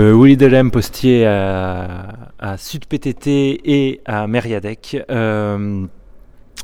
[0.00, 4.96] Euh, Willy Delem, postier à, Sud PTT et à Meriadec.
[5.10, 5.86] Euh,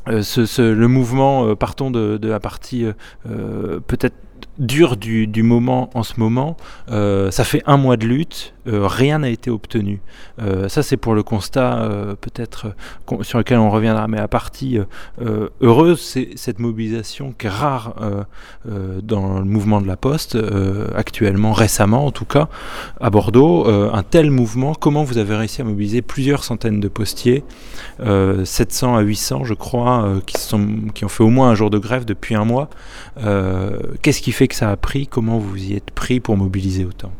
[0.07, 0.23] euh,
[0.57, 2.87] le mouvement, partons de la partie
[3.23, 4.15] peut-être
[4.59, 6.57] dure du, du, moment en ce moment,
[6.87, 10.01] ça fait un mois de lutte, euh, rien n'a été obtenu.
[10.41, 12.73] Euh, ça, c'est pour le constat euh, peut-être
[13.21, 14.79] sur lequel on reviendra, mais à partie
[15.61, 17.95] heureuse, c'est cette mobilisation qui est rare
[19.01, 20.37] dans le mouvement de la Poste,
[20.95, 22.49] actuellement, récemment en tout cas,
[22.99, 23.67] à Bordeaux.
[23.67, 27.43] un tel mouvement, comment vous avez réussi à mobiliser plusieurs centaines de postiers,
[27.99, 31.77] 700 à 800 je crois, qui, sont, qui ont fait au moins un jour de
[31.77, 32.69] grève depuis un mois.
[34.01, 37.11] Qu'est-ce qui fait que ça a pris Comment vous y êtes pris pour mobiliser autant?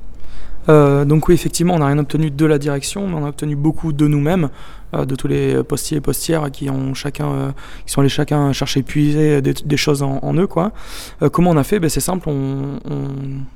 [0.69, 3.55] Euh, donc oui, effectivement, on n'a rien obtenu de la direction, mais on a obtenu
[3.55, 4.49] beaucoup de nous-mêmes.
[4.95, 7.51] Euh, de tous les postiers et postières qui ont chacun, euh,
[7.85, 10.71] qui sont allés chacun chercher puiser des, choses en, eux quoi.
[11.21, 11.79] Euh, comment on a fait?
[11.79, 12.79] Ben, c'est simple, on,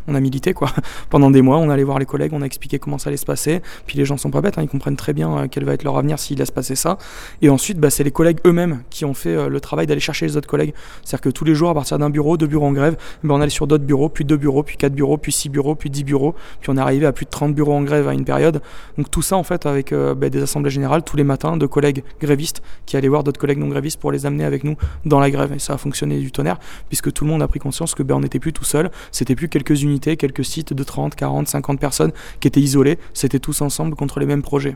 [0.08, 0.72] on, a milité quoi.
[1.10, 3.26] Pendant des mois, on allait voir les collègues, on a expliqué comment ça allait se
[3.26, 3.62] passer.
[3.86, 5.98] Puis les gens sont pas bêtes, hein, ils comprennent très bien quel va être leur
[5.98, 6.98] avenir s'ils laissent passer ça.
[7.42, 10.36] Et ensuite, ben, c'est les collègues eux-mêmes qui ont fait le travail d'aller chercher les
[10.36, 10.74] autres collègues.
[11.04, 13.40] C'est-à-dire que tous les jours, à partir d'un bureau, deux bureaux en grève, ben, on
[13.40, 16.04] allait sur d'autres bureaux, puis deux bureaux, puis quatre bureaux, puis six bureaux, puis dix
[16.04, 18.62] bureaux, puis on est arrivé à plus de 30 bureaux en grève à une période.
[18.98, 22.62] Donc tout ça en fait avec des assemblées générales tous les matins de collègues grévistes
[22.86, 25.54] qui allaient voir d'autres collègues non grévistes pour les amener avec nous dans la grève.
[25.54, 28.16] Et ça a fonctionné du tonnerre, puisque tout le monde a pris conscience que ben,
[28.16, 31.80] on n'était plus tout seul, c'était plus quelques unités, quelques sites de 30, 40, 50
[31.80, 34.76] personnes qui étaient isolés, c'était tous ensemble contre les mêmes projets.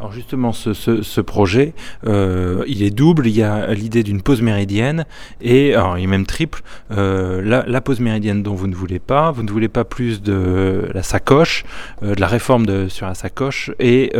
[0.00, 1.74] Alors justement, ce, projet,
[2.06, 3.26] euh, il est double.
[3.26, 5.06] Il y a l'idée d'une pause méridienne
[5.40, 6.62] et alors, il est même triple.
[6.92, 10.88] Euh, la, pause méridienne dont vous ne voulez pas, vous ne voulez pas plus de
[10.94, 11.64] la sacoche,
[12.04, 14.12] euh, de la réforme de, sur la sacoche, et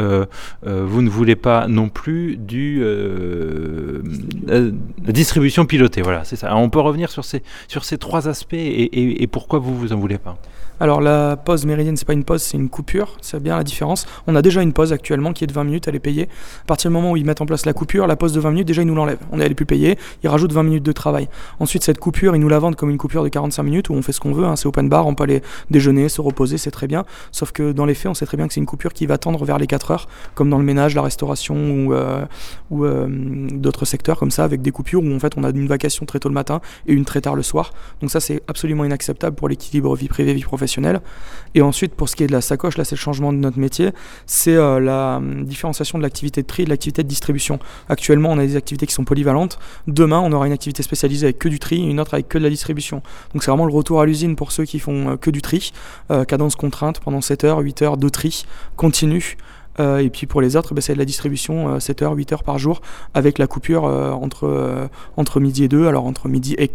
[0.65, 2.83] vous ne voulez pas non plus du
[4.49, 6.03] la distribution pilotée.
[6.03, 6.49] Voilà, c'est ça.
[6.49, 9.77] Alors, on peut revenir sur ces sur ces trois aspects et, et, et pourquoi vous
[9.77, 10.39] vous en voulez pas.
[10.81, 13.17] Alors la pause méridienne, c'est pas une pause, c'est une coupure.
[13.21, 14.07] C'est bien la différence.
[14.29, 16.29] On a déjà une pause actuellement qui est de 20 minutes, elle est payée.
[16.63, 18.51] À partir du moment où ils mettent en place la coupure, la pause de 20
[18.51, 19.19] minutes, déjà ils nous l'enlèvent.
[19.33, 21.29] On est plus payée, ils rajoutent 20 minutes de travail.
[21.61, 24.03] Ensuite, cette coupure, ils nous la vendent comme une coupure de 45 minutes où on
[24.03, 24.45] fait ce qu'on veut.
[24.45, 24.57] Hein.
[24.57, 27.05] c'est open bar, on peut aller déjeuner, se reposer, c'est très bien.
[27.33, 29.19] Sauf que dans les faits, on sait très bien que c'est une coupure qui va
[29.19, 32.25] tendre vers les 4 heures, comme dans le ménage, la restauration ou, euh,
[32.73, 33.07] euh,
[33.53, 36.19] d'autres secteurs comme ça, avec des coupures où en fait on a une vacation très
[36.19, 37.73] tôt le matin et une très tard le soir.
[38.01, 41.01] Donc ça, c'est absolument inacceptable pour l'équilibre vie privée, vie professionnelle.
[41.55, 43.59] Et ensuite, pour ce qui est de la sacoche, là c'est le changement de notre
[43.59, 43.91] métier,
[44.27, 47.59] c'est euh, la hum, de l'activité de et de l'activité de distribution.
[47.89, 49.59] Actuellement, on a des activités qui sont polyvalentes.
[49.87, 52.39] Demain, on aura une activité spécialisée avec que du tri et une autre avec que
[52.39, 53.03] de la distribution.
[53.33, 55.73] Donc c'est vraiment le retour à l'usine pour ceux qui font euh, que du tri.
[56.11, 58.45] Euh, cadence contrainte pendant 7 heures, 8 heures de tri
[58.77, 59.37] continu.
[59.81, 62.43] Euh, et puis pour les autres, bah, c'est de la distribution 7 h 8 heures
[62.43, 62.81] par jour
[63.15, 66.71] avec la coupure euh, entre, euh, entre midi et 2, alors entre midi et,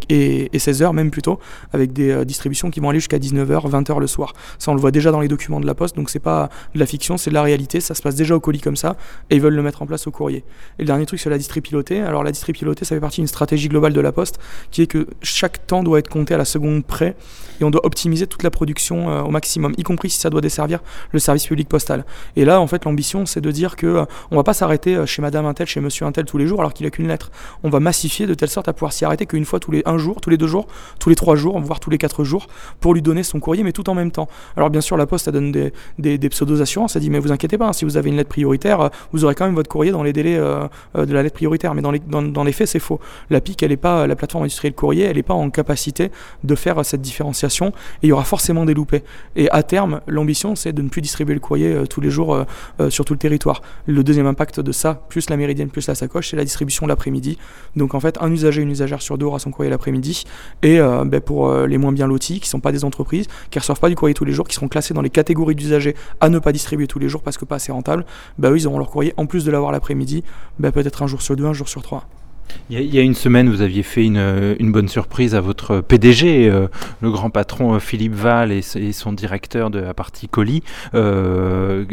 [0.52, 1.38] et, 16 h même plutôt,
[1.72, 4.32] avec des distributions qui vont aller jusqu'à 19h, 20h le soir.
[4.58, 6.80] Ça, on le voit déjà dans les documents de la Poste, donc c'est pas de
[6.80, 7.80] la fiction, c'est de la réalité.
[7.80, 8.96] Ça se passe déjà au colis comme ça
[9.30, 10.44] et ils veulent le mettre en place au courrier.
[10.78, 12.00] Et le dernier truc, c'est la distri pilotée.
[12.00, 14.38] Alors la distri pilotée, ça fait partie d'une stratégie globale de la Poste
[14.70, 17.16] qui est que chaque temps doit être compté à la seconde près
[17.60, 20.80] et on doit optimiser toute la production au maximum, y compris si ça doit desservir
[21.12, 22.04] le service public postal.
[22.36, 25.04] Et là, en fait, l'ambition, c'est de dire que euh, on va pas s'arrêter euh,
[25.04, 27.32] chez Madame Intel, chez Monsieur Intel tous les jours, alors qu'il a qu'une lettre.
[27.64, 29.98] On va massifier de telle sorte à pouvoir s'y arrêter qu'une fois tous les un
[29.98, 30.68] jour, tous les deux jours,
[31.00, 32.46] tous les trois jours, voire tous les quatre jours,
[32.78, 34.28] pour lui donner son courrier, mais tout en même temps.
[34.56, 36.94] Alors bien sûr, la Poste, elle donne des, des, des pseudos assurances.
[36.94, 39.24] Elle dit mais vous inquiétez pas, hein, si vous avez une lettre prioritaire, euh, vous
[39.24, 41.74] aurez quand même votre courrier dans les délais de la lettre prioritaire.
[41.74, 43.00] Mais dans les, dans, dans les faits, c'est faux.
[43.28, 46.12] La PIC, elle est pas, la plateforme industrielle courrier, elle n'est pas en capacité
[46.44, 49.02] de faire cette différenciation, et il y aura forcément des loupés.
[49.34, 52.44] Et à terme, l'ambition, c'est de ne plus distribuer le courrier tous les jours
[52.88, 53.62] sur tout le territoire.
[53.86, 57.38] Le deuxième impact de ça, plus la méridienne, plus la sacoche, c'est la distribution l'après-midi.
[57.76, 60.24] Donc en fait, un usager, une usagère sur deux aura son courrier l'après-midi.
[60.62, 63.26] Et euh, ben, pour euh, les moins bien lotis, qui ne sont pas des entreprises,
[63.50, 65.54] qui ne reçoivent pas du courrier tous les jours, qui seront classés dans les catégories
[65.54, 68.04] d'usagers à ne pas distribuer tous les jours parce que pas assez rentable,
[68.38, 70.24] ben, eux, ils auront leur courrier en plus de l'avoir l'après-midi,
[70.58, 72.06] ben, peut-être un jour sur deux, un jour sur trois.
[72.70, 76.68] Il y, a, une semaine, vous aviez fait une, bonne surprise à votre PDG, euh,
[77.02, 80.62] le grand patron euh, Philippe Val et, son directeur de la partie colis.
[80.94, 81.84] Euh,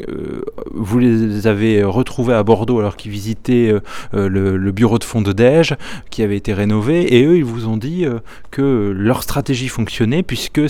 [0.73, 3.76] vous les avez retrouvés à Bordeaux alors qu'ils visitaient
[4.14, 5.76] le, bureau de fond de Dège
[6.09, 8.05] qui avait été rénové et eux, ils vous ont dit
[8.49, 10.61] que leur stratégie fonctionnait puisque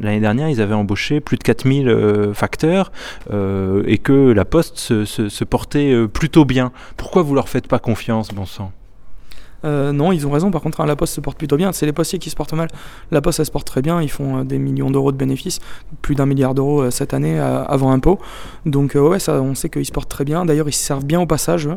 [0.00, 2.92] l'année dernière, ils avaient embauché plus de 4000 facteurs
[3.32, 6.70] et que la Poste se portait plutôt bien.
[6.96, 8.72] Pourquoi vous leur faites pas confiance, bon sang
[9.64, 10.50] Euh, non, ils ont raison.
[10.50, 11.72] Par contre, hein, la Poste se porte plutôt bien.
[11.72, 12.68] C'est les postiers qui se portent mal.
[13.10, 14.00] La Poste, elle se porte très bien.
[14.02, 15.60] Ils font euh, des millions d'euros de bénéfices,
[16.00, 18.18] plus d'un milliard d'euros euh, cette année avant impôt.
[18.66, 20.44] Donc, ouais, on sait qu'ils se portent très bien.
[20.44, 21.68] D'ailleurs, ils se servent bien au passage.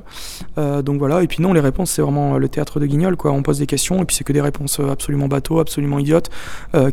[0.58, 1.24] donc voilà.
[1.24, 3.16] Et puis non, les réponses, c'est vraiment le théâtre de Guignol.
[3.16, 3.32] Quoi.
[3.32, 6.30] On pose des questions et puis c'est que des réponses absolument bateaux, absolument idiotes,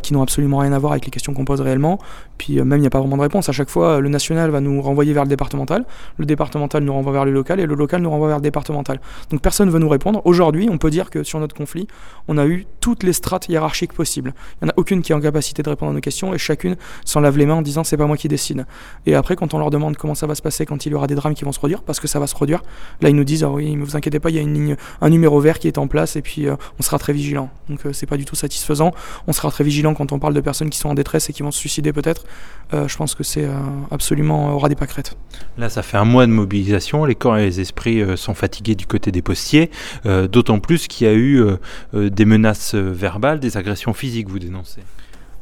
[0.01, 1.99] qui n'ont absolument rien à voir avec les questions qu'on pose réellement.
[2.37, 3.49] Puis même, il n'y a pas vraiment de réponse.
[3.49, 5.85] À chaque fois, le national va nous renvoyer vers le départemental.
[6.17, 8.99] Le départemental nous renvoie vers le local et le local nous renvoie vers le départemental.
[9.29, 10.21] Donc personne ne veut nous répondre.
[10.25, 11.87] Aujourd'hui, on peut dire que sur notre conflit,
[12.27, 14.33] on a eu toutes les strates hiérarchiques possibles.
[14.61, 16.37] Il n'y en a aucune qui est en capacité de répondre à nos questions et
[16.37, 16.75] chacune
[17.05, 18.65] s'en lave les mains en disant c'est pas moi qui décide.
[19.05, 21.07] Et après, quand on leur demande comment ça va se passer quand il y aura
[21.07, 22.63] des drames qui vont se produire, parce que ça va se produire,
[22.99, 24.75] là ils nous disent ah oui, ne vous inquiétez pas, il y a une ligne,
[24.99, 27.49] un numéro vert qui est en place et puis euh, on sera très vigilant.
[27.69, 28.91] Donc euh, c'est pas du tout satisfaisant.
[29.27, 31.43] On sera très vigilant quand on parle de personnes qui sont en détresse et qui
[31.43, 32.25] vont se suicider peut-être.
[32.73, 33.47] Euh, je pense que c'est
[33.89, 35.15] absolument aura des pâquerettes.
[35.57, 37.05] Là, ça fait un mois de mobilisation.
[37.05, 39.71] Les corps et les esprits sont fatigués du côté des postiers,
[40.03, 44.39] d'autant plus qu'il y a eu euh, des menaces euh, verbales, des agressions physiques, vous
[44.39, 44.81] dénoncez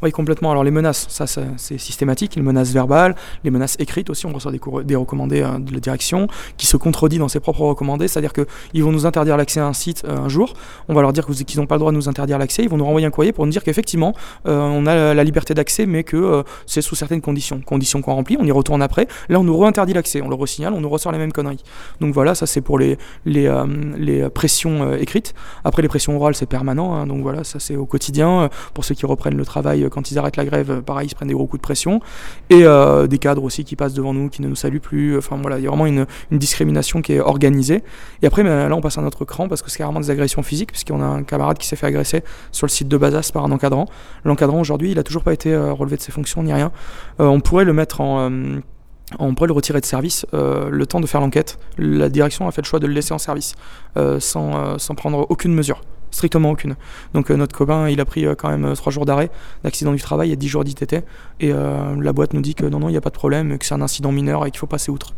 [0.02, 0.52] oui, complètement.
[0.52, 4.52] Alors les menaces, ça c'est systématique, les menaces verbales, les menaces écrites aussi, on reçoit
[4.52, 6.28] des, recommandés euh, de la direction
[6.58, 9.74] qui se contredit dans ses propres recommandés, c'est-à-dire qu'ils vont nous interdire l'accès à un
[9.74, 10.54] site un jour,
[10.88, 12.78] on va leur dire qu'ils n'ont pas le droit de nous interdire l'accès, ils vont
[12.78, 14.14] nous renvoyer un courrier pour nous dire qu'effectivement
[14.46, 17.62] on a la, liberté d'accès mais que c'est sous certaines conditions.
[17.62, 20.74] Conditions qu'on remplit, on y retourne après, là on nous re-interdit l'accès, on le re-signale,
[20.74, 21.64] on nous ressort les mêmes conneries.
[22.00, 22.98] Donc voilà, ça c'est pour les
[24.34, 25.34] pressions écrites.
[25.64, 28.50] Après les pressions orales c'est permanent, hein, donc voilà, ça c'est au quotidien.
[28.74, 31.28] Pour ceux qui reprennent le travail quand ils arrêtent la grève, pareil, ils se prennent
[31.28, 32.00] des gros coups de pression.
[32.50, 35.18] Et euh, des cadres aussi qui passent devant nous, qui ne nous saluent plus.
[35.18, 37.84] Enfin voilà, il y a vraiment une, discrimination qui est organisée.
[38.22, 40.10] Et après, ben, là, on passe à un autre cran parce que c'est carrément des
[40.10, 43.30] agressions physiques, puisqu'on a un camarade qui s'est fait agresser sur le site de Bazas
[43.34, 43.86] par un encadrant.
[44.24, 46.72] L'encadrant, aujourd'hui, il n'a toujours pas été euh, relevé de ses fonctions ni rien.
[47.20, 48.02] Euh, on pourrait le mettre
[49.20, 51.60] on pourrait le retirer de service le temps de faire l'enquête.
[51.78, 53.56] La direction a fait le choix de le laisser en service
[54.20, 55.82] sans, sans, prendre aucune mesure
[56.12, 56.76] strictement aucune.
[57.14, 59.32] Donc euh, notre copain, il a pris euh, quand même 3 euh, jours d'arrêt
[59.64, 61.04] d'accident du travail et 10 jours d'ITT.
[61.40, 63.66] Et la boîte nous dit que non, non, il n'y a pas de problème, que
[63.66, 65.14] c'est un incident mineur et qu'il faut passer outre.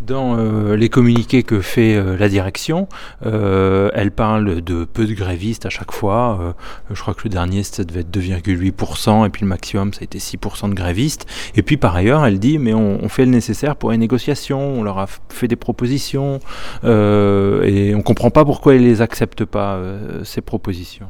[0.00, 2.88] Dans euh, les communiqués que fait euh, la direction,
[3.26, 6.54] euh, elle parle de peu de grévistes à chaque fois.
[6.90, 10.04] je crois que le dernier, ça devait être 2,8%, et puis le maximum, ça a
[10.04, 11.26] été 6% de grévistes.
[11.56, 14.82] Et puis par ailleurs, elle dit, mais on, fait le nécessaire pour les négociations, on
[14.82, 16.38] leur a fait des propositions,
[16.84, 19.80] et on comprend pas pourquoi ils ne les acceptent pas,
[20.24, 21.08] ces propositions.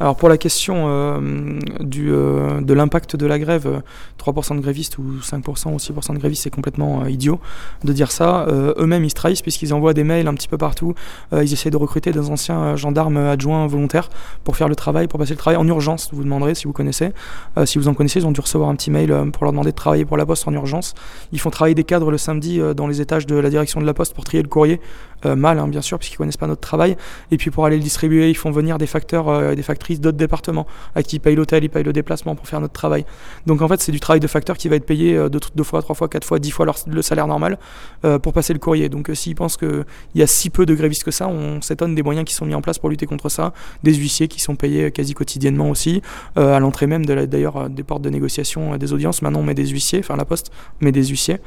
[0.00, 3.82] Alors pour la question euh, du, euh, de l'impact de la grève,
[4.18, 7.38] 3% de grévistes ou 5% ou 6% de grévistes, c'est complètement euh, idiot
[7.84, 8.46] de dire ça.
[8.48, 10.94] Eux-mêmes, ils se trahissent puisqu'ils envoient des mails un petit peu partout.
[11.32, 14.08] ils essaient de recruter des anciens gendarmes adjoints volontaires
[14.42, 16.08] pour faire le travail, pour passer le travail en urgence.
[16.12, 17.12] Vous demanderez si vous connaissez.
[17.64, 19.76] si vous en connaissez, ils ont dû recevoir un petit mail pour leur demander de
[19.76, 20.94] travailler pour la poste en urgence.
[21.32, 23.94] Ils font travailler des cadres le samedi dans les étages de la direction de la
[23.94, 24.80] poste pour trier le courrier.
[25.24, 26.96] mal, hein, bien sûr, puisqu'ils connaissent pas notre travail.
[27.30, 30.66] Et puis pour aller le distribuer, ils font venir des facteurs, des factrices d'autres départements,
[30.94, 33.04] à qui ils payent l'hôtel, ils payent le déplacement pour faire notre travail.
[33.46, 35.82] Donc en fait, c'est du travail de facteur qui va être payé euh, deux, fois,
[35.82, 37.58] trois fois, quatre fois, dix fois le salaire normal
[38.04, 38.88] euh, pour passer le courrier.
[38.88, 39.84] Donc euh, s'ils pensent qu'il
[40.14, 42.54] y a si peu de grévistes que ça, on s'étonne des moyens qui sont mis
[42.54, 43.52] en place pour lutter contre ça.
[43.82, 46.02] Des huissiers qui sont payés quasi quotidiennement aussi,
[46.36, 49.22] à l'entrée même d'ailleurs des portes de négociation, des audiences.
[49.22, 50.50] Maintenant, on met des huissiers, enfin la poste
[50.80, 51.38] met des huissiers.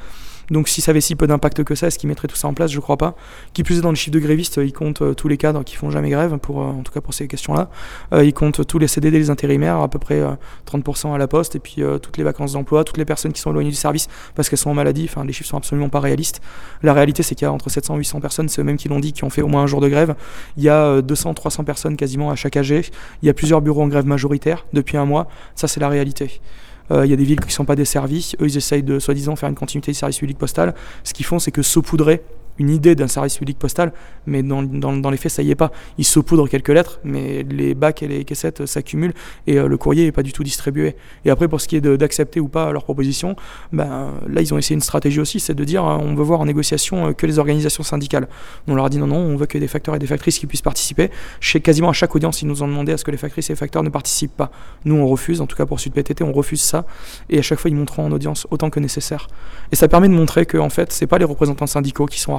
[0.50, 2.54] Donc si ça avait si peu d'impact que ça, est-ce qu'ils mettraient tout ça en
[2.54, 2.70] place?
[2.70, 3.14] Je crois pas.
[3.52, 5.76] Qui plus est dans le chiffre de grévistes, ils comptent euh, tous les cadres qui
[5.76, 7.70] font jamais grève, euh, en tout cas pour ces questions-là.
[8.12, 10.22] Euh, ils comptent tous les CDD, les intérimaires, à peu près
[10.66, 13.50] 30% à la poste, et puis toutes les vacances d'emploi, toutes les personnes qui sont
[13.50, 15.06] éloignées du service parce qu'elles sont en maladie.
[15.08, 16.40] Enfin, les chiffres sont absolument pas réalistes.
[16.82, 19.00] La réalité, c'est qu'il y a entre 700 et 800 personnes, c'est eux-mêmes qui l'ont
[19.00, 20.14] dit, qui ont fait au moins un jour de grève.
[20.56, 22.90] Il y a 200-300 personnes quasiment à chaque AG.
[23.22, 25.28] Il y a plusieurs bureaux en grève majoritaire depuis un mois.
[25.54, 26.40] Ça, c'est la réalité.
[26.90, 28.32] Euh, il y a des villes qui ne sont pas desservies.
[28.40, 30.74] Eux, ils essayent de, soi-disant, faire une continuité du service public postal.
[31.02, 32.22] Ce qu'ils font, c'est que saupoudrer
[32.58, 33.92] une idée d'un service public postal,
[34.26, 35.72] mais dans, dans, les faits, ça y est pas.
[35.98, 39.14] Ils saupoudrent quelques lettres, mais les bacs et les caissettes s'accumulent
[39.46, 40.96] et euh, le courrier n'est pas du tout distribué.
[41.24, 43.36] Et après, pour ce qui est d'accepter ou pas leur proposition,
[43.72, 46.46] ben, là, ils ont essayé une stratégie aussi, c'est de dire on veut voir en
[46.46, 48.28] négociation euh, que les organisations syndicales.
[48.66, 50.46] On leur a dit non, non, on veut que des facteurs et des factrices qui
[50.46, 51.10] puissent participer.
[51.40, 53.52] Chez quasiment à chaque audience, ils nous ont demandé à ce que les factrices et
[53.52, 54.50] les facteurs ne participent pas.
[54.84, 56.86] Nous, on refuse, en tout cas pour Sud PTT, on refuse ça.
[57.30, 59.28] Et à chaque fois, ils montreront en audience autant que nécessaire.
[59.72, 62.32] Et ça permet de montrer que, en fait, c'est pas les représentants syndicaux qui sont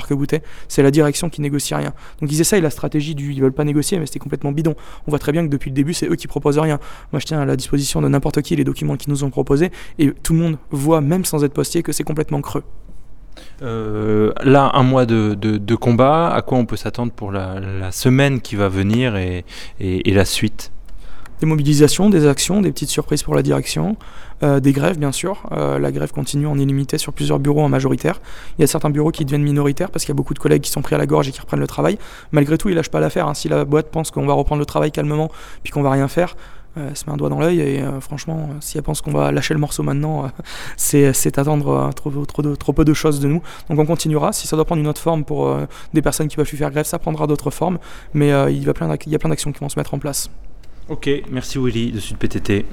[0.67, 1.93] c'est la direction qui négocie rien.
[2.21, 4.75] Donc ils essayent la stratégie du ils veulent pas négocier, mais c'était complètement bidon.
[5.07, 6.79] On voit très bien que depuis le début, c'est eux qui proposent rien.
[7.12, 9.71] Moi, je tiens à la disposition de n'importe qui les documents qu'ils nous ont proposés,
[10.00, 12.63] et tout le monde voit, même sans être postier, que c'est complètement creux.
[13.62, 18.55] Euh, là, un mois de, combat, à quoi on peut s'attendre pour la, semaine qui
[18.55, 19.43] va venir et,
[19.79, 20.71] la suite?
[21.39, 23.97] Des mobilisations, des actions, des petites surprises pour la direction.
[24.41, 25.49] des grèves, bien sûr.
[25.51, 28.21] la grève continue en illimité sur plusieurs bureaux en majoritaire.
[28.57, 30.61] Il y a certains bureaux qui deviennent minoritaires parce qu'il y a beaucoup de collègues
[30.61, 31.97] qui sont pris à la gorge et qui reprennent le travail.
[32.31, 33.27] Malgré tout, ils lâchent pas l'affaire.
[33.27, 33.33] Hein.
[33.33, 35.29] Si la boîte pense qu'on va reprendre le travail calmement
[35.63, 36.35] puis qu'on va rien faire,
[36.77, 39.53] elle se met un doigt dans l'œil et franchement, si elle pense qu'on va lâcher
[39.53, 40.29] le morceau maintenant,
[40.77, 43.41] c'est attendre trop, peu de choses de nous.
[43.69, 44.33] Donc on continuera.
[44.33, 45.57] Si ça doit prendre une autre forme pour
[45.93, 47.79] des personnes qui peuvent plus faire grève, ça prendra d'autres formes.
[48.13, 50.29] Mais il y a plein d'actions qui vont se mettre en place.
[50.87, 52.63] Ok, merci Willy de Sud PTT.